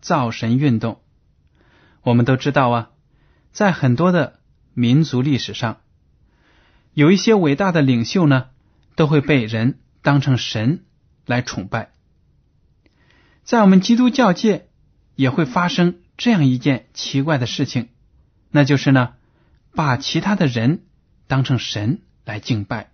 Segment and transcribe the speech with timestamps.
[0.00, 1.00] 造神运动。
[2.02, 2.90] 我们都知道啊，
[3.52, 4.40] 在很多的
[4.74, 5.80] 民族历史上，
[6.94, 8.46] 有一些伟大的领袖呢，
[8.96, 10.84] 都会被人当成神
[11.26, 11.92] 来崇拜。
[13.44, 14.68] 在我们基督教界，
[15.14, 17.88] 也会发生这样一件奇怪的事情，
[18.50, 19.14] 那就是呢，
[19.74, 20.84] 把其他的人
[21.26, 22.90] 当成神来敬拜。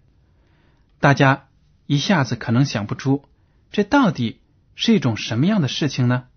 [1.00, 1.46] 大家。
[1.86, 3.28] 一下子可能想不出，
[3.70, 4.40] 这到底
[4.74, 6.28] 是一种什么样的事情呢？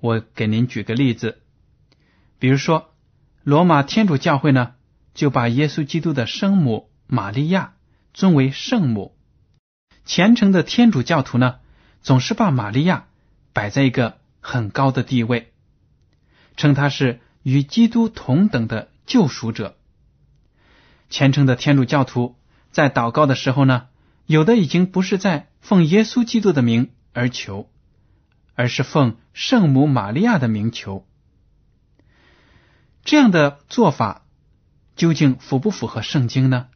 [0.00, 1.40] 我给您举个例子，
[2.38, 2.94] 比如说，
[3.42, 4.74] 罗马天主教会呢，
[5.14, 7.74] 就把耶稣基督的生母玛利亚
[8.14, 9.16] 尊为圣母。
[10.04, 11.56] 虔诚的天主教徒呢，
[12.02, 13.06] 总是把玛利亚
[13.52, 15.52] 摆在一个很高的地位，
[16.56, 19.76] 称她是与基督同等的救赎者。
[21.10, 22.36] 虔诚的天主教徒。
[22.70, 23.86] 在祷告的时候呢，
[24.26, 27.70] 有的已经不是在奉耶稣基督的名而求，
[28.58, 31.06] 而是奉圣母玛利亚的名求。
[33.04, 34.26] 这样的做法
[34.96, 36.66] 究竟符不符合圣经呢？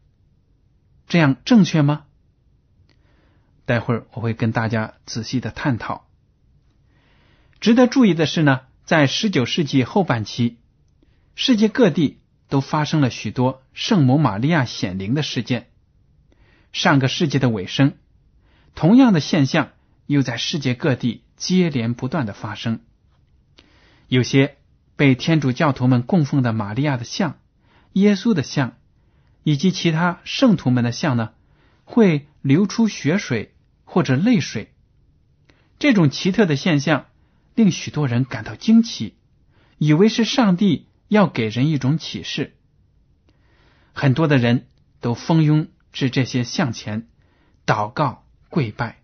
[1.08, 2.04] 这样正确吗？
[3.64, 6.06] 待会儿我会跟大家仔细的探讨。
[7.58, 10.58] 值得注意的是呢，在十九世纪后半期，
[11.34, 15.68] 世界各地都发生了许多圣母玛利亚显灵的事件。
[16.70, 17.94] 上个世纪的尾声，
[18.76, 19.72] 同样的现象
[20.12, 22.80] 又在世界各地接连不断的发生。
[24.06, 24.56] 有些
[24.94, 27.38] 被天主教徒们供奉的玛利亚的像、
[27.94, 28.76] 耶稣的像
[29.42, 31.30] 以及其他圣徒们的像呢，
[31.84, 34.72] 会流出血水或者泪水。
[35.78, 37.06] 这种奇特的现象
[37.54, 39.16] 令许多人感到惊奇，
[39.78, 42.54] 以为是上帝要给人一种启示。
[43.92, 44.68] 很多的人
[45.00, 45.68] 都蜂拥。
[45.94, 47.06] 至这些像前
[47.66, 49.01] 祷告、跪拜，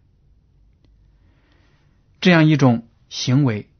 [2.29, 3.71] 这样一种行为，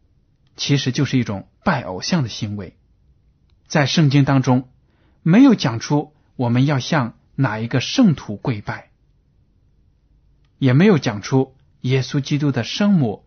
[0.57, 2.79] 其实就是一种拜偶像的行为。
[3.67, 4.71] 在圣经当中，
[5.23, 8.89] 没有讲出我们要向哪一个圣徒跪拜，
[10.57, 13.27] 也没有讲出耶稣基督的生母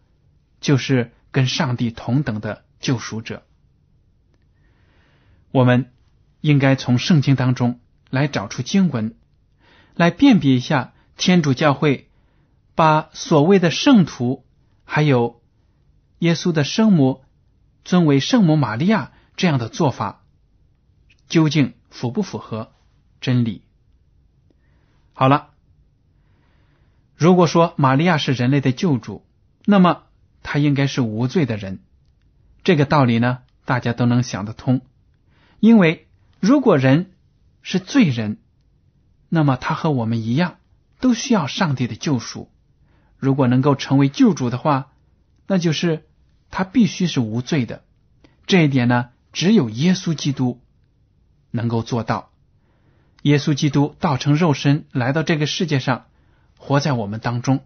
[0.59, 3.43] 就是跟上帝同等的救赎者。
[5.51, 5.91] 我们
[6.39, 7.79] 应该从圣经当中
[8.09, 9.15] 来找出经文。
[9.93, 12.09] 来辨别一下天主教会
[12.73, 14.43] 把所谓的圣徒，
[14.93, 15.41] 还有
[16.19, 17.23] 耶稣的生母
[17.85, 20.25] 尊为圣母玛利亚这样的做法，
[21.29, 22.73] 究竟符不符合
[23.21, 23.61] 真理？
[25.13, 25.51] 好了，
[27.15, 29.25] 如果说玛利亚是人类的救主，
[29.63, 30.03] 那么
[30.43, 31.79] 她应该是无罪的人。
[32.65, 34.81] 这个道理呢，大家都能想得通，
[35.61, 36.09] 因为
[36.41, 37.13] 如果人
[37.61, 38.39] 是罪人。
[39.29, 40.57] 那么他和我们一样，
[40.99, 42.51] 都需要上帝的救赎。
[43.21, 44.91] 如果能够成为救主的话，
[45.45, 46.07] 那就是
[46.49, 47.83] 他必须是无罪的。
[48.47, 50.59] 这一点呢，只有耶稣基督
[51.51, 52.31] 能够做到。
[53.21, 56.07] 耶稣基督道成肉身来到这个世界上，
[56.57, 57.63] 活在我们当中，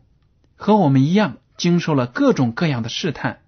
[0.58, 3.40] 和我们一样经受了各种各样的试探，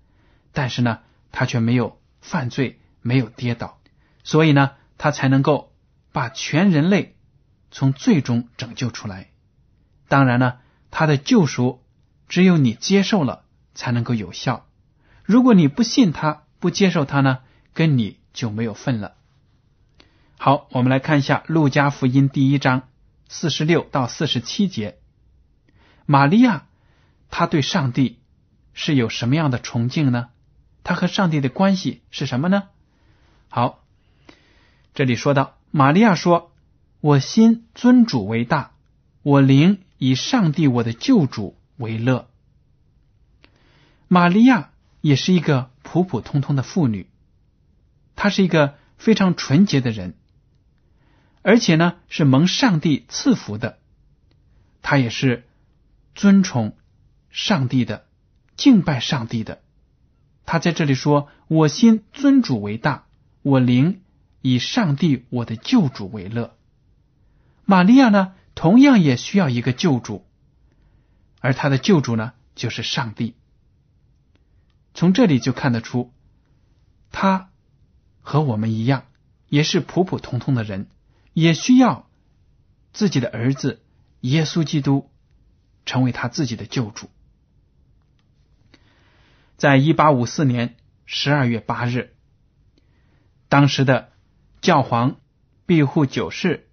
[0.53, 0.99] 但是呢，
[1.33, 3.79] 他却没有犯罪，没有跌倒，
[4.23, 5.73] 所以呢，他才能够
[6.13, 7.15] 把全人类。
[7.69, 9.27] 从最终拯救出来，
[10.07, 10.53] 当然呢，
[10.89, 11.83] 他的救赎
[12.27, 13.43] 只有你接受了
[13.73, 14.65] 才能够有效。
[15.23, 17.39] 如果你不信他，不接受他呢，
[17.73, 19.15] 跟你就没有份了。
[20.37, 22.87] 好，我们来看一下《路加福音》第一章
[23.27, 24.97] 四十六到四十七节。
[26.05, 26.67] 玛利亚，
[27.29, 28.19] 她对上帝
[28.73, 30.29] 是有什么样的崇敬呢？
[30.83, 32.69] 她和上帝的关系是什么呢？
[33.49, 33.83] 好，
[34.93, 36.53] 这里说到，玛利亚说
[37.01, 38.71] ：“我心尊主为大，
[39.23, 42.29] 我灵以上帝我的救主为乐。”
[44.07, 44.71] 玛利亚
[45.01, 47.09] 也是一个普普通通的妇女，
[48.15, 50.15] 她是一个非常纯洁的人，
[51.41, 53.79] 而且呢是蒙上帝赐福的，
[54.81, 55.45] 她也是。
[56.19, 56.75] 尊崇
[57.29, 58.07] 上帝的，
[58.55, 59.61] 敬拜上帝的，
[60.45, 63.05] 他在这里说：“我心尊主为大，
[63.43, 64.01] 我灵
[64.41, 66.57] 以上帝我的救主为乐。”
[67.65, 70.25] 玛利亚呢，同样也需要一个救主，
[71.39, 73.35] 而他的救主呢，就是上帝。
[74.93, 76.13] 从这里就看得出，
[77.11, 77.49] 他
[78.21, 79.05] 和我们一样，
[79.47, 80.89] 也是普普通通的人，
[81.33, 82.09] 也需要
[82.93, 83.83] 自己的儿子
[84.21, 85.09] 耶稣基督。
[85.89, 87.09] 成为他自己的救主。
[89.55, 90.75] 在一八五四年
[91.05, 92.13] 十二月八日，
[93.47, 94.09] 当时的
[94.59, 95.15] 教皇
[95.65, 96.67] 庇护九世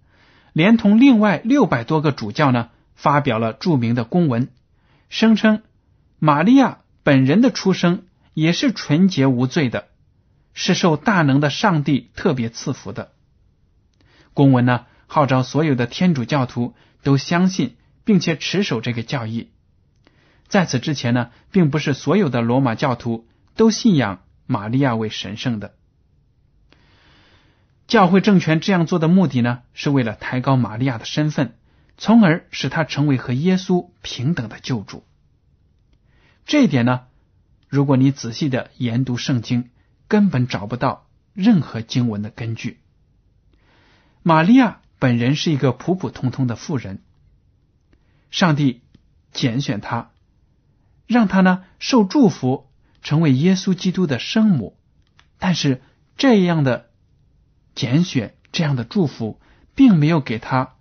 [0.52, 4.48] 连同另外六百多个主教呢，发表了著名的公文，
[5.08, 5.62] 声称
[6.18, 9.88] 玛利亚本人的出生也是纯洁无罪的，
[10.52, 13.12] 是受大能的上帝特别赐福的。
[14.32, 17.76] 公文呢，号召所有的天主教徒都相信。
[18.06, 19.48] 并且持守这个教义，
[20.46, 23.26] 在此之前呢，并不是所有的罗马教徒
[23.56, 25.74] 都信仰玛利亚为神圣的。
[27.86, 31.56] 教会政权这样做的目的呢，是为了抬高玛利亚的身份，
[31.96, 35.04] 从而使他成为和耶稣平等的救主。
[36.46, 37.02] 这一点呢，
[37.68, 39.70] 如果你仔细的研读圣经，
[40.08, 42.80] 根本找不到任何经文的根据。
[44.22, 47.02] 玛利亚本人是一个普普通通的妇人。
[48.30, 48.82] 上帝
[49.32, 50.10] 拣选他，
[51.06, 52.66] 让他呢受祝福，
[53.02, 54.76] 成为耶稣基督的生母。
[55.38, 55.82] 但是
[56.16, 56.90] 这样的
[57.74, 59.40] 拣选，这样的祝福，
[59.74, 60.73] 并没有给他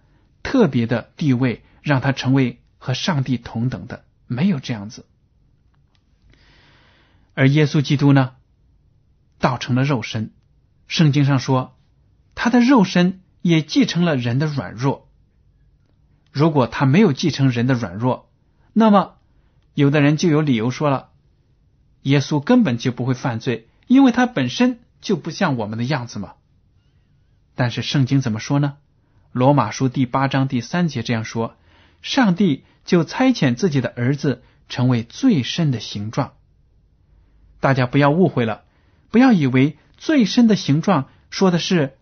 [0.43, 5.05] 特别的地位，让他成为和上帝同等的，没有这样子。
[7.33, 8.35] 而耶稣基督呢，
[9.39, 10.31] 道成了肉身。
[10.87, 11.75] 圣经上说，
[12.35, 15.09] 他的肉身也继承了人的软弱。
[16.31, 18.29] 如果他没有继承人的软弱，
[18.73, 19.15] 那么
[19.73, 21.09] 有的人就有理由说了，
[22.01, 26.33] 耶稣根本就不会犯罪，因为他本身就不像我们的样子嘛。
[27.55, 28.77] 但是圣经怎么说呢？
[29.33, 31.55] 罗马书第八章第三节这样说：
[32.03, 36.33] 上帝就差遣自己的儿子成为最深的形状。
[37.59, 38.61] 大家不要误会了，
[39.09, 41.97] 不要以为最深的形状说的是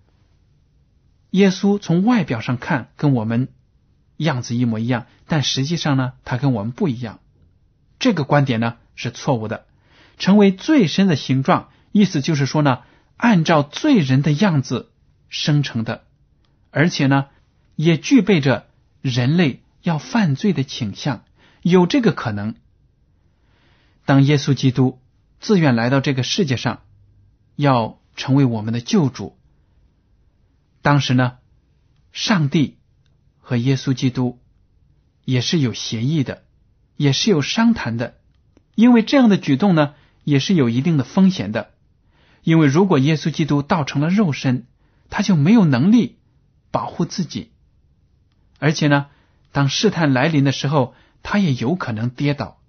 [1.30, 3.48] 耶稣从外表上看跟我们。
[4.18, 7.22] 样子一模一样，但实际上呢，他跟我们不一样。
[7.98, 9.66] 这个观点呢是错误的。
[10.18, 12.82] 成为最深的形状，意思就是说呢，
[13.16, 14.92] 按照罪人的样子
[15.30, 16.04] 生成的，
[16.72, 17.28] 而且呢，
[17.76, 18.68] 也具备着
[19.02, 21.24] 人类要犯罪的倾向，
[21.62, 22.56] 有这个可能。
[24.06, 25.00] 当耶稣基督
[25.40, 26.82] 自愿来到这个世界上，
[27.56, 29.38] 要成为我们的救主，
[30.82, 31.38] 当时呢，
[32.12, 32.80] 上帝。
[33.44, 34.40] 和耶稣基督
[35.26, 36.44] 也是有协议的，
[36.96, 38.16] 也是有商谈的，
[38.76, 39.94] 因为这样的举动呢，
[40.24, 41.72] 也是有一定的风险的。
[42.44, 44.68] 因为如果耶稣基督道成了肉身，
[45.10, 46.20] 他就没有能力
[46.72, 47.52] 保护自己，
[48.58, 49.08] 而且呢，
[49.52, 52.60] 当试探来临的时候，他也有可能跌倒。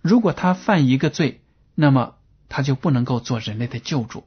[0.00, 1.42] 如果他犯一个罪，
[1.74, 2.16] 那么
[2.48, 4.26] 他就不能够做人类的救主。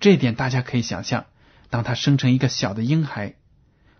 [0.00, 1.26] 这一点大家可以想象，
[1.70, 3.34] 当他生成一个小的婴孩。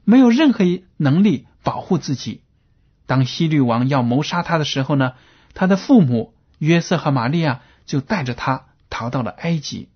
[0.05, 0.65] 没有任何
[0.97, 2.43] 能力保护自己。
[3.07, 5.15] 当希律王要谋杀他的时候呢，
[5.53, 9.89] 他的父母约瑟和玛利亚就带着他逃到了埃及。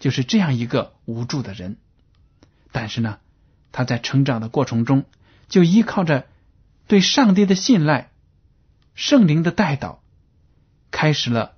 [0.00, 1.78] 就是这样一个无助的人，
[2.72, 3.18] 但是呢，
[3.72, 5.04] 他在成长的过程中
[5.48, 6.26] 就依靠着
[6.86, 8.10] 对上帝的信赖、
[8.94, 10.02] 圣灵的带导，
[10.90, 11.54] 开始了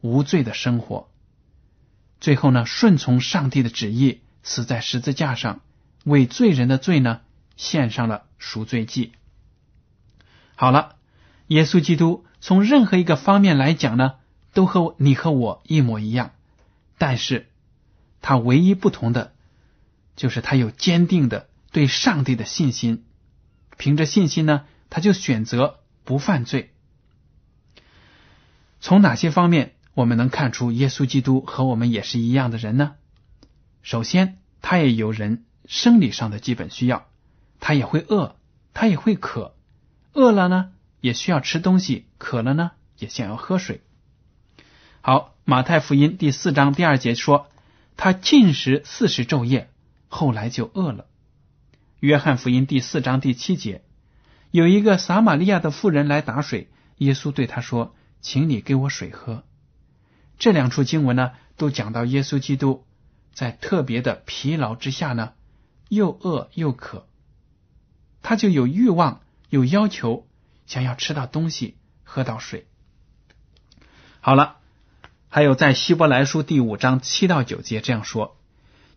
[0.00, 1.08] 无罪的生活。
[2.20, 5.60] 最后呢，顺从上帝的旨意，死在十字架上。
[6.04, 7.20] 为罪人的罪呢，
[7.56, 9.12] 献上了赎罪祭。
[10.56, 10.96] 好了，
[11.46, 14.14] 耶稣基督从任何一个方面来讲呢，
[14.52, 16.32] 都和你和我一模一样，
[16.98, 17.48] 但是
[18.20, 19.32] 他唯一不同的，
[20.16, 23.04] 就是他有坚定的对上帝的信心。
[23.76, 26.72] 凭着信心呢，他就选择不犯罪。
[28.80, 32.94] 从哪些方面我们能看出耶稣基督和我们也是一样的人呢？
[33.82, 37.08] 首先，他也有人生理上的基本需要，
[37.58, 38.36] 他也会饿，
[38.74, 39.56] 他也会渴，
[40.12, 43.82] 饿了呢也需要吃东西，渴了呢也想要喝水。
[45.00, 47.48] 好，马太福音第四章第二节说，
[47.96, 49.68] 他进食四十昼夜，
[50.14, 51.06] 后来就饿了。
[51.98, 53.82] 约翰福音第四章第七节，
[54.50, 59.42] 有一个撒玛利亚的妇人来打水，耶稣对他说：“请你给我水喝。”
[60.38, 62.84] 这两处经文呢，都讲到耶稣基督
[63.32, 65.32] 在特别的疲劳之下呢，
[65.88, 67.08] 又饿又渴，
[68.20, 70.28] 他就有欲望、有要求，
[70.66, 72.66] 想要吃到东西、喝到水。
[74.20, 74.58] 好了，
[75.30, 78.36] 还有在希伯来书第五章七到九节这样说：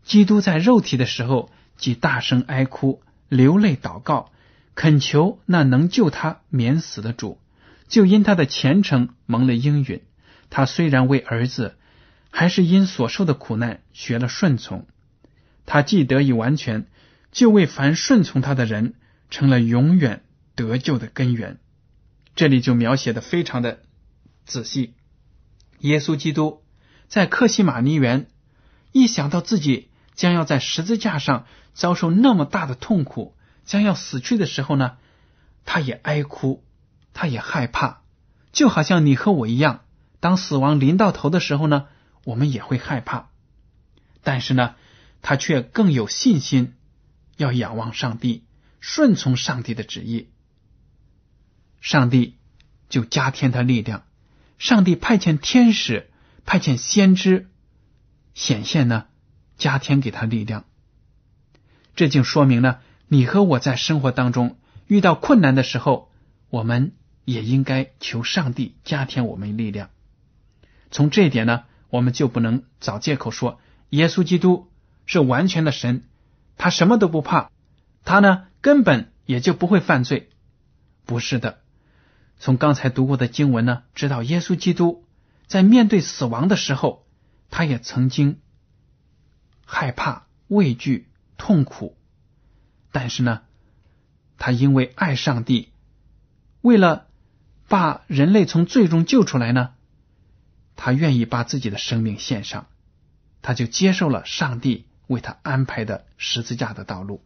[0.05, 4.31] 基督在肉体的时候，即大声哀哭、流泪祷告，
[4.75, 7.39] 恳求那能救他免死的主，
[7.87, 10.03] 就因他的虔诚蒙了应允。
[10.51, 11.75] 他虽然为儿子，
[12.29, 14.85] 还是因所受的苦难学了顺从。
[15.65, 16.85] 他既得以完全，
[17.31, 18.93] 就为凡顺从他的人
[19.31, 21.57] 成了永远得救的根源。
[22.35, 23.79] 这里就描写的非常的
[24.45, 24.93] 仔细。
[25.79, 26.61] 耶稣基督
[27.07, 28.27] 在克西马尼园，
[28.91, 34.97] 一想到自己将要在十字架上遭受那么大的痛苦，将要死去的时候呢，
[35.65, 36.63] 他也哀哭，
[37.13, 38.01] 他也害怕，
[38.51, 39.81] 就好像你和我一样。
[40.19, 41.87] 当死亡临到头的时候呢，
[42.23, 43.29] 我们也会害怕，
[44.23, 44.75] 但是呢，
[45.21, 46.73] 他却更有信心，
[47.37, 48.45] 要仰望上帝，
[48.79, 50.29] 顺从上帝的旨意。
[51.81, 52.37] 上帝
[52.89, 54.05] 就加添他力量，
[54.57, 56.09] 上帝派遣天使，
[56.45, 57.51] 派遣先知
[58.33, 59.05] 显现呢，
[59.57, 60.65] 加添给他力量。
[61.95, 64.57] 这就说明了，你和我在生活当中
[64.87, 66.11] 遇到困难的时候，
[66.49, 66.93] 我们
[67.23, 69.89] 也应该求上帝加添我们力量。
[70.91, 73.59] 从这一点呢，我们就不能找借口说
[73.89, 74.69] 耶稣基督
[75.05, 76.03] 是完全的神，
[76.57, 77.49] 他什么都不怕，
[78.03, 80.29] 他呢根本也就不会犯罪。
[81.05, 81.59] 不是的，
[82.39, 85.05] 从刚才读过的经文呢，知道耶稣基督
[85.47, 87.05] 在面对死亡的时候，
[87.49, 88.39] 他也曾经
[89.65, 91.97] 害怕、畏惧、痛苦，
[92.91, 93.41] 但是呢，
[94.37, 95.73] 他因为爱上帝，
[96.61, 97.07] 为了
[97.67, 99.71] 把人类从最终救出来呢。
[100.77, 102.67] 他愿意把自己的生命献上，
[103.41, 107.23] 他就接受了上帝为他安排的十字架的道路。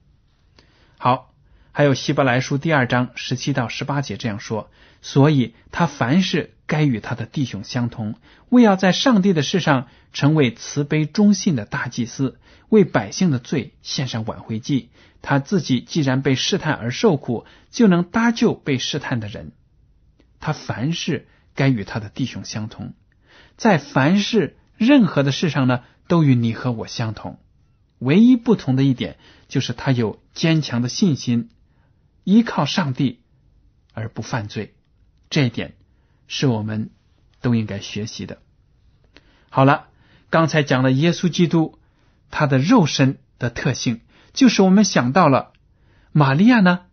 [1.00, 1.34] 好，
[1.72, 4.69] 还有希伯来书第二章十七到十八节这样说：
[5.01, 8.15] 所以他凡事该与他的弟兄相同，
[8.49, 14.91] 为要在上帝的事上成为慈悲忠信的大祭司，为百姓的罪献上挽回祭。
[15.23, 19.51] 他自己既然被试探而受苦，就能搭救被试探的人。
[20.39, 22.93] 他凡事该与他的弟兄相同。
[23.57, 27.39] 在凡事任何的事上呢，都与你和我相同。
[27.97, 31.49] 唯一不同的一点就是他有坚强的信心，
[32.23, 33.21] 依靠上帝
[33.93, 34.75] 而不犯罪。
[35.31, 35.73] 这一点
[36.29, 36.91] 是我们
[37.41, 38.38] 都应该学习的。
[39.50, 39.88] 好了，
[40.29, 41.77] 刚才讲了耶稣基督
[42.31, 44.00] 他的肉身的特性，
[44.31, 45.51] 就是我们想到了
[46.13, 46.86] 玛利亚呢，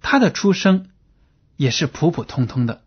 [0.00, 0.90] 她的出生
[1.56, 2.84] 也是普普通通的，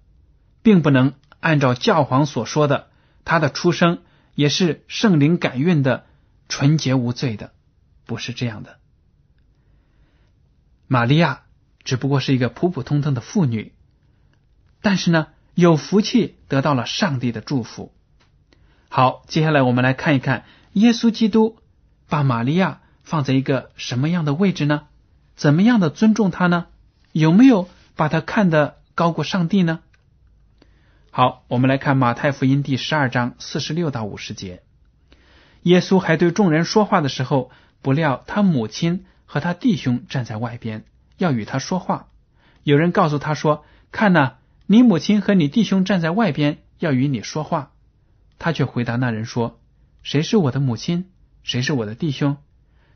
[0.63, 1.13] 并不能。
[1.41, 2.89] 按照教皇所说的，
[3.23, 4.01] 他的出生
[4.33, 6.07] 也是圣灵感孕的、
[6.49, 7.53] 纯洁无罪的，
[8.07, 8.79] 不是这样的。
[10.87, 11.43] 玛利亚
[11.83, 13.73] 只不过是一个普普通通的妇女，
[14.81, 17.91] 但是呢，有福气得到了上帝的祝福。
[18.89, 20.43] 好，接下来我们来看一看
[20.73, 21.57] 耶稣基督
[22.07, 24.83] 把玛利亚放在一个什么样的位置呢？
[25.35, 26.67] 怎么样的尊重他呢？
[27.11, 29.79] 有没有把他看得高过上帝呢？
[31.09, 34.61] 好，我们来看马太福音第十二章四十六到五十节。
[35.61, 37.49] 耶稣还对众人说话的时候，
[37.81, 40.83] 不料他母亲和他弟兄站在外边，
[41.17, 42.07] 要与他说话。
[42.63, 44.33] 有人告诉他说：“看呐，
[44.65, 47.73] 你母亲和你弟兄站在外边，要与你说话。”
[48.39, 49.59] 他却回答那人说
[50.03, 51.09] ：“谁是我的母亲？
[51.43, 52.37] 谁是我的弟兄？”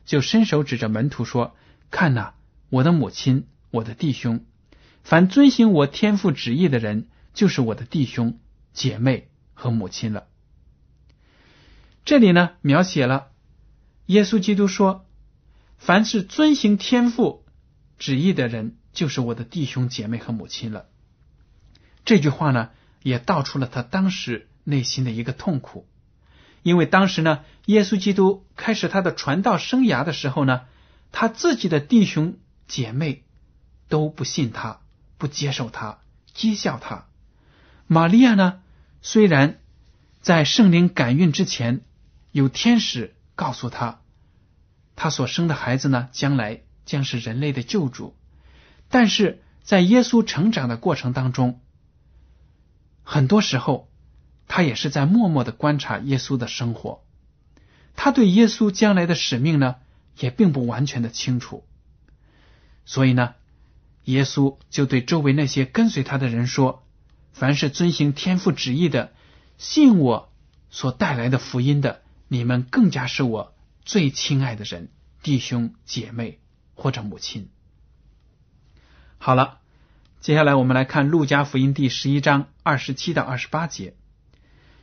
[0.05, 1.55] 就伸手指着门徒说
[1.91, 2.33] ：“看呐，
[2.69, 4.45] 我的母亲，我的弟兄。
[5.03, 8.39] 凡遵行我天父旨意的人。”就是我的弟兄
[8.73, 10.27] 姐妹和母亲了。
[12.03, 13.27] 这里呢，描写了
[14.07, 15.05] 耶稣基督说
[15.77, 17.45] ：“凡是遵行天父
[17.97, 20.87] 旨意的人，就是我的弟兄姐妹和母亲了。”
[22.05, 22.69] 这句话呢，
[23.03, 25.87] 也道出了他当时内心的一个痛苦，
[26.63, 30.61] 因为当时呢，耶稣基督开始他的传道生涯的时候呢，
[31.11, 32.37] 他自己的弟兄
[32.67, 33.23] 姐妹
[33.87, 34.79] 都不信他，
[35.17, 35.99] 不接受他，
[36.35, 37.05] 讥笑他。
[37.87, 38.61] 玛利亚呢，
[39.01, 39.59] 虽然
[40.21, 41.81] 在圣灵感孕之前，
[42.31, 44.01] 有天使告诉他，
[44.95, 48.15] 他所生的孩子呢，将来将是人类的救主。
[48.89, 51.61] 但是在耶稣成长的过程当中，
[53.11, 53.89] 很多时候
[54.47, 57.03] 他也是在默默的观察耶稣的生活。
[57.95, 59.77] 他对耶稣将来的使命呢，
[60.19, 61.65] 也并不完全的清楚。
[62.85, 63.33] 所以呢，
[64.03, 66.83] 耶稣就对周围那些跟随他的人说
[67.33, 69.11] ：“凡是遵行天父旨意的。”
[69.57, 70.31] 信我
[70.69, 74.91] 所带来的福音的，你们更加是我最亲爱的人，
[75.23, 76.39] 弟兄姐妹
[76.75, 77.49] 或者母亲。
[79.17, 79.58] 好了，
[80.21, 83.95] 接下来我们来看路加福音第十一章二十七到二十八节。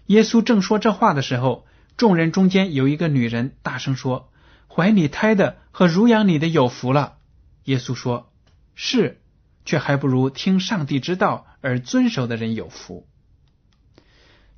[0.07, 1.67] 耶稣正说这话的时候，
[1.99, 4.31] 众人中间有一个女人大声说
[4.67, 7.19] ：“怀里胎的和乳养你的有福了。”
[7.65, 8.33] 耶稣说
[8.75, 9.21] ：“是，
[9.67, 13.07] 却还不如听上帝之道而遵守的人有福。”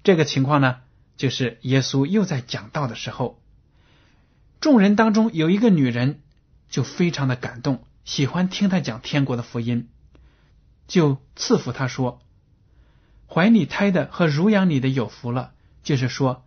[0.04, 0.76] 这个情况呢，
[1.16, 3.42] 就是耶稣又在讲道的时候，
[4.60, 6.20] 众人当中有一个女人
[6.70, 9.88] 就非常的感动，喜欢听他讲天国的福音，
[10.88, 12.20] 就赐福他说
[13.32, 15.52] ：“怀你胎的和乳养你的有福了。”
[15.84, 16.44] 就是说，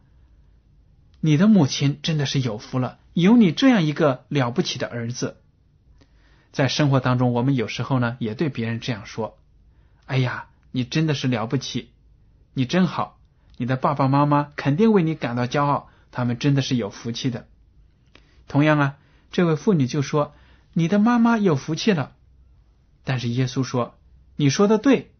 [1.21, 5.37] 你的母亲真的是有福了，有你这样一个了不起的儿子。
[6.51, 9.37] 在生活当中，我们有时候呢也对别人这样说
[10.05, 11.91] ：“哎呀，你真的是了不起，
[12.53, 13.17] 你真好。”
[13.57, 17.47] 你的爸爸妈妈肯定为你感到骄傲，他们真的是有福气的。
[18.47, 18.97] 同样啊，
[19.31, 20.33] 这位妇女就说
[20.73, 22.13] ：“你的妈妈有福气了。”
[23.05, 23.93] 但是耶稣说
[24.35, 25.11] ：“你说的对，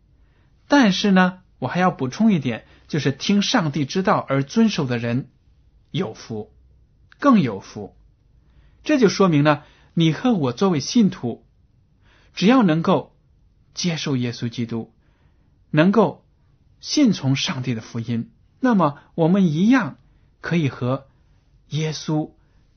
[0.67, 5.29] 但是呢，我还要补充一点，就是听上帝之道而遵守的人
[5.91, 6.51] 有福，
[7.19, 7.95] 更有福。”
[8.83, 11.45] 这就说明了，你和我作为信徒，
[12.33, 13.15] 只要能够
[13.73, 14.91] 接受耶稣基督，
[15.69, 16.25] 能够。
[16.83, 19.99] 信从上帝的福音，那么我们一样
[20.41, 21.05] 可以和
[21.67, 22.31] 耶稣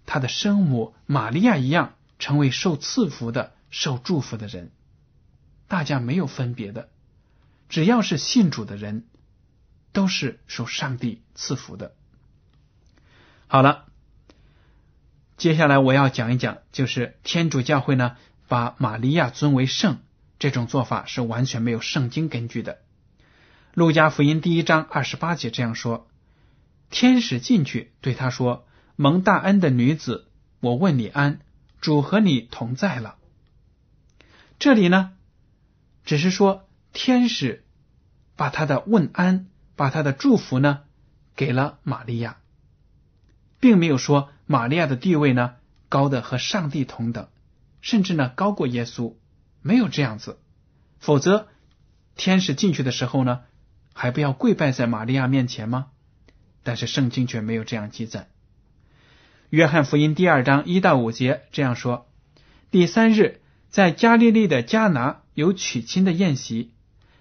[0.04, 4.72] 他的生母玛利亚一样，成为受赐福的、受祝福的人。
[5.74, 6.88] 大家没有分别的，
[7.68, 9.06] 只要是信主的人，
[9.90, 11.96] 都是受上帝赐福的。
[13.48, 13.86] 好了，
[15.36, 19.98] 接下来我要讲一讲，就是天主教会呢把玛利亚尊为圣
[20.38, 22.78] 这种做法是完全没有圣经根据的。
[23.72, 26.06] 路加福音第一章二十八节这样说
[26.88, 30.28] ：“天使进去对他说：‘蒙大恩的女子，
[30.60, 31.40] 我问你安，
[31.80, 33.16] 主和你同在了。’
[34.60, 35.10] 这里呢，
[36.04, 37.64] 只是说天使
[38.36, 40.80] 把他的问安，把他的祝福呢，
[41.36, 42.38] 给了玛利亚，
[43.60, 45.56] 并没有说玛利亚的地位呢
[45.88, 47.28] 高的和上帝同等，
[47.80, 49.14] 甚至呢高过耶稣，
[49.62, 50.38] 没有这样子。
[50.98, 51.48] 否则，
[52.16, 53.42] 天使进去的时候呢？”
[53.96, 55.86] 还不要跪拜在玛利亚面前吗？
[56.64, 58.28] 但是圣经却没有这样记载。
[59.50, 62.08] 约翰福音第二章一到五节这样说：
[62.72, 63.40] 第三日，
[63.70, 66.72] 在加利利的迦拿有娶亲的宴席，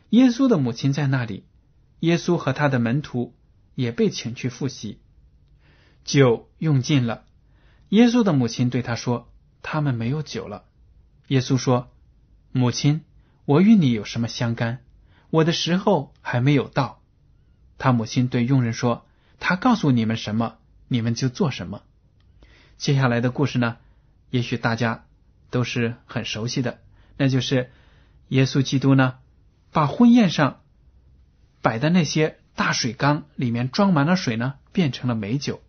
[0.10, 1.44] 耶稣的母亲在那里，
[2.00, 3.34] 耶稣和他的门徒
[3.76, 5.00] 也被请去复习。
[6.06, 7.26] 酒用尽了，
[7.90, 9.32] 耶稣的母亲对他说
[9.64, 10.66] ：“他们没有酒了。”
[11.28, 11.92] 耶稣说
[12.52, 13.02] ：“母亲，
[13.46, 14.84] 我与你有什么相干？”
[15.32, 17.02] 我的时候还没有到，
[17.80, 19.08] 他母亲对佣人说
[19.40, 21.82] ：“他告诉你们什么，你们就做什么。”
[22.78, 23.78] 接下来的故事呢，
[24.30, 25.06] 也许大家
[25.50, 26.82] 都是很熟悉的，
[27.18, 27.72] 那就是
[28.28, 29.16] 耶稣基督呢，
[29.72, 30.62] 把婚宴上
[31.62, 35.62] 摆的那些大水缸里面装满了水呢，变成了美酒，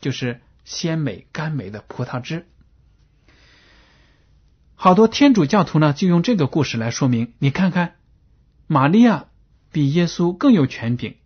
[0.00, 2.46] 就是鲜美甘美的葡萄汁。
[4.74, 7.96] 好多天主教徒呢，就用这个故事来说明，你看看。
[8.72, 9.26] 玛利亚
[9.72, 11.16] 比耶稣更有权柄。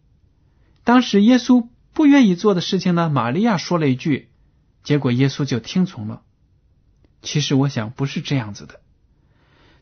[0.82, 4.30] 当时耶稣不愿意做的事情呢，玛利亚说了一句，
[4.82, 6.22] 结果耶稣就听从了。
[7.20, 8.80] 其实我想不是这样子的。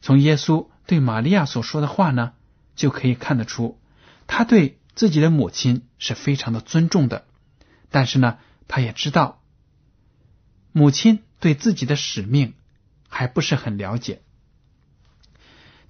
[0.01, 2.33] 从耶稣对玛利亚所说的话呢，
[2.75, 3.81] 就可以看得出，
[4.27, 7.27] 他对自己的母亲是非常的尊重的。
[7.90, 9.42] 但是呢，他也知道
[10.73, 12.55] 母亲对自己的使命
[13.09, 14.23] 还不是很了解。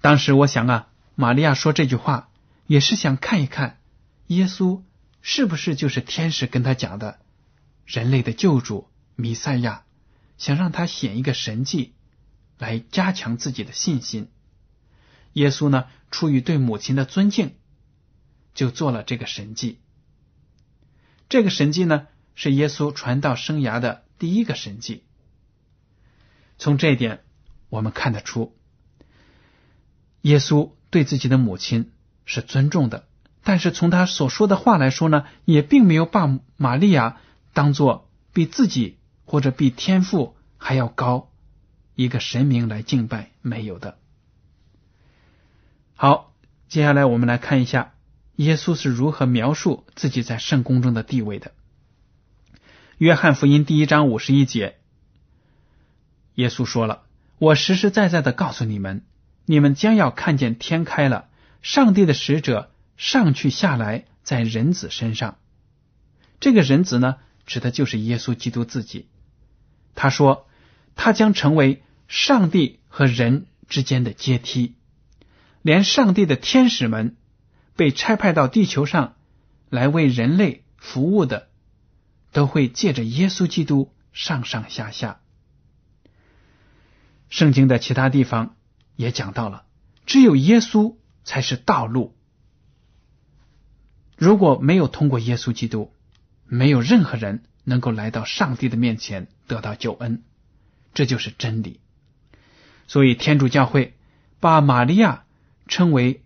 [0.01, 0.87] 当时我想啊。
[1.15, 2.31] 玛利亚说这句话，
[2.65, 3.77] 也是想看一看
[4.25, 4.81] 耶稣
[5.21, 7.19] 是不是就是天使跟他讲的
[7.85, 9.83] 人类的救主弥赛亚，
[10.39, 11.93] 想让他显一个神迹
[12.57, 14.31] 来加强自己的信心。
[15.33, 17.51] 耶稣呢，出于对母亲的尊敬，
[18.53, 19.79] 就做了这个神迹。
[21.29, 25.03] 这个神迹呢，是耶稣传道生涯的第一个神迹。
[26.57, 27.23] 从这一点，
[27.69, 28.55] 我们看得出
[30.21, 30.71] 耶稣。
[30.93, 31.91] 对自己的母亲
[32.23, 33.07] 是尊重的，
[33.43, 37.19] 但是从他所说的话来说呢，也并没有把玛利亚
[37.51, 41.31] 当做比自己或者比天父还要高
[41.95, 43.97] 一个神明来敬拜，没有的。
[45.95, 46.33] 好，
[46.67, 47.93] 接下来我们来看一下
[48.35, 51.51] 耶稣是如何描述自己在圣宫中的地位的。
[52.97, 54.77] 约翰福音第一章五十一节，
[56.35, 57.03] 耶稣说了
[57.39, 59.03] ：“我实实在在的告诉你们，
[59.45, 61.29] 你们将要看见天开了，
[61.61, 65.39] 上帝的使者。”上去下来，在人子身上，
[66.39, 69.07] 这个人子呢，指的就是耶稣基督自己。
[69.95, 70.47] 他说，
[70.95, 74.75] 他将成为上帝和人之间的阶梯，
[75.63, 77.15] 连上帝的天使们
[77.75, 79.15] 被差派到地球上
[79.69, 81.47] 来为人类服务的，
[82.31, 85.21] 都会借着耶稣基督上上下下。
[87.29, 88.55] 圣经的其他地方
[88.97, 89.65] 也讲到了，
[90.05, 92.13] 只有耶稣才是道路。
[94.17, 95.91] 如果没有通过耶稣基督，
[96.45, 100.23] 没有任何人能够来到上帝的面前得到救恩，
[100.93, 101.79] 这就是真理。
[102.85, 103.95] 所以天主教会
[104.41, 105.23] 把玛利亚
[105.67, 106.23] 称为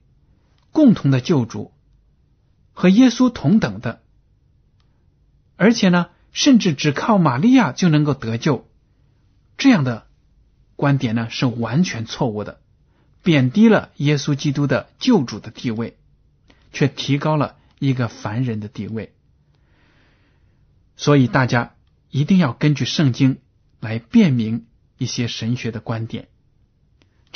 [0.71, 1.71] 共同的救主，
[2.73, 4.01] 和耶稣同等的，
[5.55, 8.69] 而且呢，甚至只靠玛利亚就能够得救，
[9.57, 10.07] 这样的
[10.75, 12.59] 观点呢是完全错误的，
[13.23, 15.97] 贬低了耶稣基督的救主的地位，
[16.71, 17.55] 却提高了。
[17.79, 19.13] 一个凡人的地位，
[20.95, 21.75] 所以大家
[22.09, 23.37] 一定要根据圣经
[23.79, 24.65] 来辨明
[24.97, 26.27] 一些神学的观点，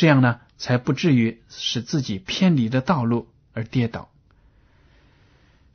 [0.02, 4.10] 这样呢，才不至于使自己偏离了道路而跌倒。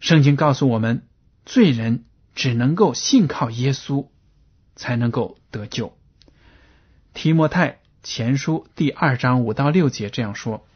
[0.00, 1.06] 圣经告诉我们，
[1.44, 2.02] 罪人
[2.34, 4.08] 只能够信靠耶稣，
[4.74, 5.96] 才能够得救。
[7.14, 10.66] 提摩太前书第二章五到六节这样说：“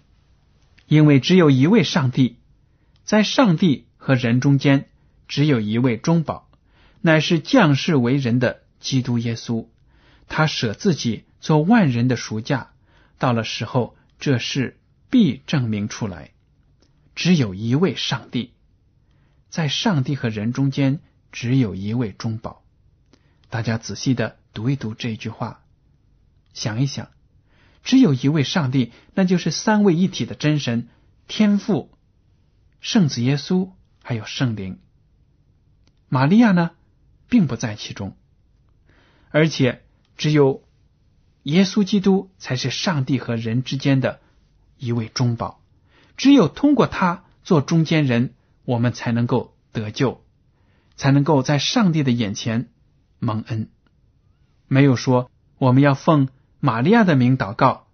[0.87, 2.37] 因为只有一位上帝。”
[3.03, 4.89] 在上帝和人中间，
[5.27, 6.49] 只有一位中保，
[7.01, 9.67] 乃是降世为人的基督耶稣。
[10.29, 12.71] 他舍自己做万人的赎价，
[13.21, 14.81] 到了时候，这事
[15.11, 16.31] 必证明出来。
[17.15, 18.55] 只有一位上帝，
[19.51, 22.65] 在上帝和人中间，只有一位中保。
[23.51, 25.63] 大家仔细的读一读这句话，
[26.55, 27.11] 想一想，
[27.85, 30.89] 只有一位上帝，那就是三位一体的真神
[31.29, 31.93] 天父。
[32.81, 34.79] 圣子耶稣还有圣灵，
[36.09, 36.71] 玛利亚呢，
[37.29, 38.17] 并不在其中，
[39.29, 39.85] 而且
[40.17, 40.65] 只有
[41.43, 44.21] 耶稣基督才是上帝和人之间的
[44.79, 45.61] 一位中保，
[46.17, 50.23] 只有通过他做中间人，我们才能够得救，
[50.97, 52.69] 才能够在上帝的眼前
[53.19, 53.69] 蒙恩。
[54.69, 56.29] 没有说我们要奉
[56.61, 57.87] 玛利亚的名祷告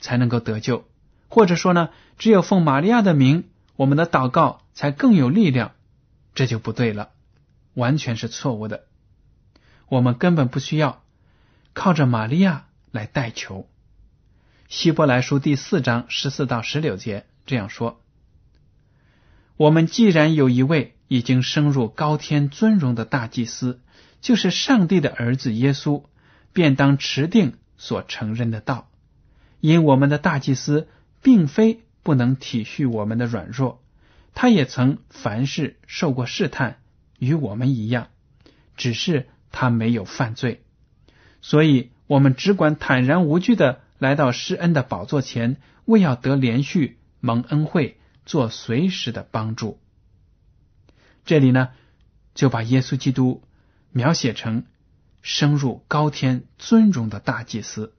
[0.00, 0.88] 才能够得救，
[1.28, 3.44] 或者说呢，只有奉玛利亚的名。
[3.76, 5.70] 我们的祷告才更有力量，
[6.34, 7.10] 这就不对了，
[7.74, 8.86] 完全是错误的。
[9.86, 11.00] 我们根本不需要
[11.74, 12.66] 靠着玛利亚
[12.98, 13.68] 来代求。
[14.68, 18.02] 希伯来书第四章十四到十六节这样说
[19.56, 23.80] ：“我们既然有一位已经升入高天尊荣的大祭司，
[24.20, 26.02] 就是上帝的儿子耶稣，
[26.52, 28.90] 便当持定所承认的道，
[29.60, 30.88] 因我们的大祭司
[31.22, 33.82] 并非。”不能体恤我们的软弱，
[34.32, 36.80] 他也曾凡事受过试探，
[37.18, 38.08] 与我们一样，
[38.78, 40.64] 只是他没有犯罪。
[41.42, 49.78] 所以，我们只管坦然无惧的来到施恩的宝座前，为要得连续蒙恩惠，做随时的帮助。
[51.26, 51.68] 这里呢，
[52.34, 53.42] 就把耶稣基督
[53.92, 54.64] 描写成
[55.20, 57.92] 升入高天尊荣的大祭司，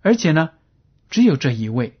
[0.00, 0.50] 而且呢，
[1.10, 1.98] 只有这一位。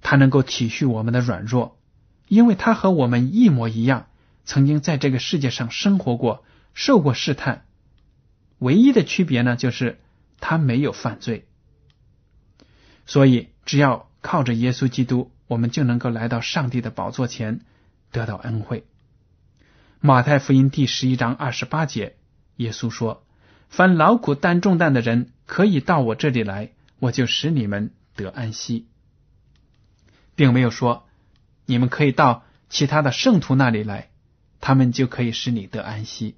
[0.00, 1.78] 他能够体恤我们的软弱，
[2.26, 4.08] 因为他和我们一模一样，
[4.44, 7.66] 曾经在这个世界上生活过，受过试探。
[8.62, 9.98] 唯一的区别呢，就是
[10.38, 11.48] 他没有犯罪。
[13.06, 17.60] 所以，只要靠着耶稣基督，我们就能够来到上帝的宝座前，
[18.12, 18.84] 得到恩惠。
[20.00, 22.14] 马太福音第十一章二十八节，
[22.56, 23.24] 耶稣说
[23.68, 26.70] ：“凡劳苦担重担的人，可以到我这里来，
[27.00, 28.86] 我就使你们得安息。”
[30.36, 31.08] 并没有说，
[31.66, 34.10] 你们可以到其他的圣徒那里来，
[34.60, 36.36] 他们就可以使你得安息；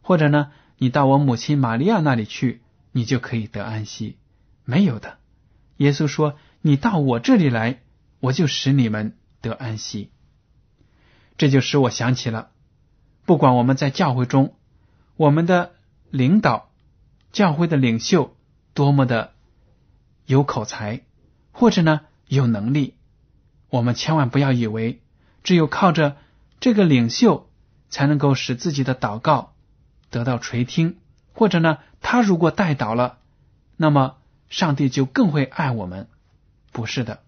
[0.00, 0.50] 或者呢，
[0.82, 4.16] 你到我母亲玛利亚那里去，你就可以得安息。
[4.64, 5.18] 没有的，
[5.76, 7.82] 耶稣说：“你到我这里来，
[8.18, 10.10] 我就使你们得安息。”
[11.36, 12.48] 这就使我想起了，
[13.26, 14.54] 不管我们在教会中，
[15.18, 15.72] 我们的
[16.08, 16.70] 领导、
[17.30, 18.34] 教会的领袖
[18.72, 19.34] 多么的
[20.24, 21.02] 有口才，
[21.52, 22.94] 或者呢有能力。
[23.68, 25.02] 我们千万不要以为
[25.44, 26.16] 只有靠着
[26.58, 27.50] 这个领袖
[27.90, 29.52] 才能够使自己的祷告
[30.10, 30.96] 得到垂听，
[31.32, 33.18] 或者呢，他如果带倒了，
[33.76, 34.16] 那么
[34.48, 36.08] 上帝就更会爱我们。
[36.72, 37.20] 不是的，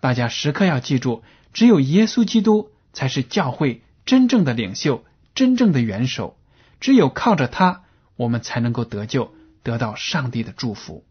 [0.00, 6.38] 大家时刻要记住，只有耶稣基督才是教会真正的领袖、真正的元首。
[6.80, 7.84] 只有靠着他，
[8.16, 11.04] 我们才能够得救，得到上帝的祝福。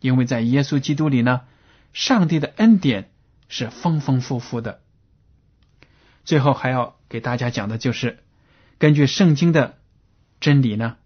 [0.00, 1.42] 因为在耶稣基督里呢，
[1.92, 3.10] 上帝的恩典
[3.48, 4.80] 是丰丰富富的。
[6.24, 8.20] 最后还要给大家讲的就是，
[8.78, 9.76] 根据圣经的
[10.44, 10.96] 真理呢，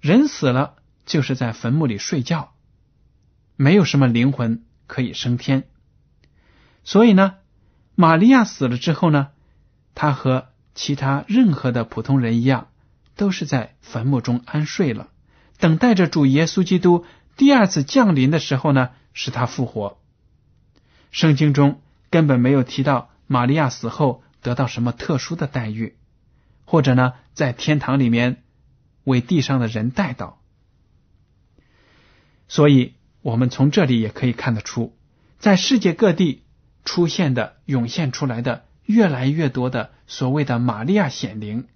[0.00, 0.74] 人死了
[1.06, 2.52] 就是在坟墓里睡觉，
[3.54, 5.68] 没有什么灵魂可以升天。
[6.82, 7.34] 所以呢，
[7.94, 9.28] 玛利亚死了之后呢，
[9.94, 12.70] 她和其他任何的普通人一样。
[13.14, 15.10] 都是在坟墓中安睡了，
[15.58, 17.04] 等待着主耶稣基督
[17.36, 20.00] 第二次降临的时候呢，使他复活。
[21.12, 25.94] 圣经中根本没有提到玛利亚死后得到什么特殊的待遇，
[26.64, 28.41] 或者呢，在天堂里面
[29.04, 30.40] 为地上的人带到。
[32.48, 34.96] 所以，我们从这里也可以看得出，
[35.38, 36.42] 在世界各地
[36.84, 41.66] 出现的、涌现出来的越来越多的所谓的玛利亚显灵。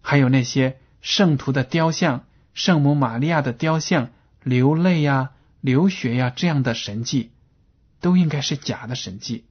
[0.00, 4.10] 还有那些圣徒的雕像、圣母玛利亚的雕像
[4.42, 5.30] 流泪呀、
[5.60, 7.30] 流血呀这样的神迹，
[8.00, 9.44] 都应该是假的神迹，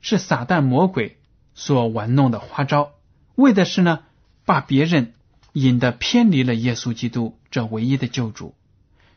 [0.00, 1.18] 是撒旦魔鬼
[1.54, 2.92] 所玩弄的花招，
[3.34, 4.04] 为的是呢
[4.44, 5.14] 把别人
[5.60, 8.54] 引得偏离了耶稣基督这唯一的救主，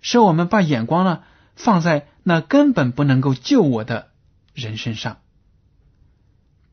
[0.02, 1.24] 使我们把眼光呢
[1.56, 4.12] 放在那根本不能够救我的
[4.54, 5.20] 人身上。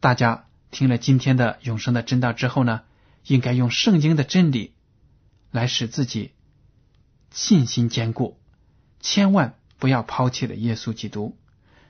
[0.00, 2.82] 大家听了今天的永生的真道之后呢？
[3.26, 4.72] 应该用圣经的真理
[5.50, 6.30] 来使自己
[7.30, 8.38] 信心坚固，
[9.00, 11.36] 千万不要抛弃了耶稣基督。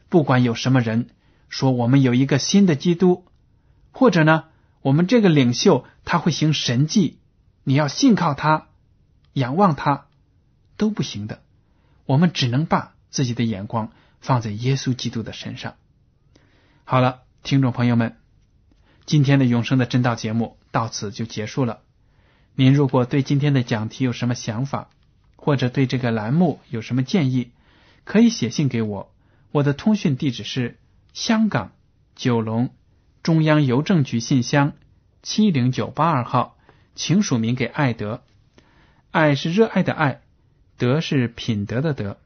[0.08, 1.10] 不管有什么人
[1.48, 3.24] 说我们有一个新的基督，
[3.92, 4.46] 或者呢，
[4.80, 7.20] 我们这个领袖他会行神迹，
[7.68, 8.68] 你要信靠他，
[9.34, 10.06] 仰望他
[10.78, 11.42] 都不行的。
[12.06, 15.74] 我们只能把自己的眼光放在耶稣基督的身上。
[16.84, 18.16] 好了，听众朋友们，
[19.04, 20.56] 今天的永生的真道节目。
[20.70, 21.80] 到此就结束了。
[22.54, 24.88] 您如果对今天的讲题有什么想法，
[25.36, 27.52] 或者对这个栏目有什么建议，
[28.04, 29.14] 可以写信给我。
[29.52, 30.78] 我的通讯地址是
[31.12, 31.72] 香港
[32.16, 32.74] 九龙
[33.22, 34.72] 中央邮政局信箱
[35.22, 36.56] 七零九八二号，
[36.98, 38.24] 请署名给爱德。
[39.12, 40.20] 爱是热爱的爱，
[40.76, 42.18] 德是品德的德。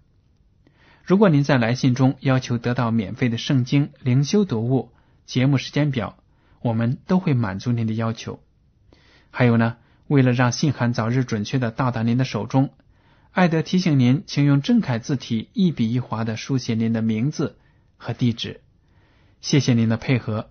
[1.04, 4.90] 如果您在来信中要求得到免费的圣经灵修读物、
[5.26, 6.16] 节目时间表。
[6.62, 8.40] 我们都会满足您的要求。
[9.32, 12.70] 还有呢，为了让信函早日准确的到达您的手中，
[13.32, 17.58] 艾德提醒您，请用正楷字体一笔一划的书写您的名字
[17.96, 18.60] 和地址。
[19.40, 20.50] 谢谢您的配合，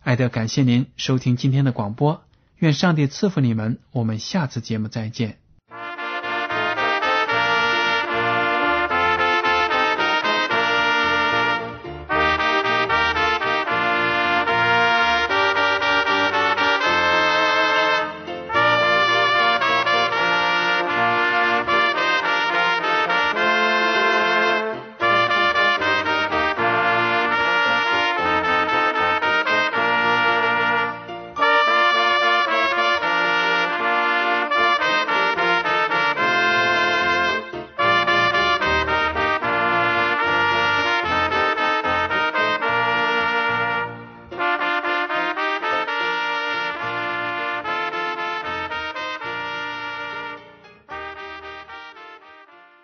[0.00, 2.24] 艾德感谢您收听今天的广播。
[2.58, 5.38] 愿上帝赐福你们，我们下次节目再见。